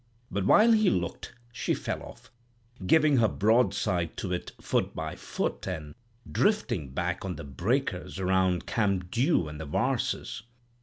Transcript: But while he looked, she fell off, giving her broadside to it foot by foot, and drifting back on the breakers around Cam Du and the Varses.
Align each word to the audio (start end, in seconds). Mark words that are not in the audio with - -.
But 0.31 0.47
while 0.47 0.71
he 0.71 0.89
looked, 0.89 1.35
she 1.51 1.75
fell 1.75 2.01
off, 2.01 2.31
giving 2.87 3.17
her 3.17 3.27
broadside 3.27 4.17
to 4.17 4.33
it 4.33 4.51
foot 4.59 4.95
by 4.95 5.13
foot, 5.15 5.67
and 5.67 5.93
drifting 6.31 6.89
back 6.89 7.23
on 7.23 7.35
the 7.35 7.43
breakers 7.43 8.19
around 8.19 8.65
Cam 8.65 9.01
Du 9.11 9.47
and 9.47 9.61
the 9.61 9.65
Varses. 9.67 10.41